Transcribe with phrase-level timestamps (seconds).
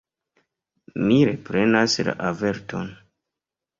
[1.09, 2.93] Mi reprenas la averton.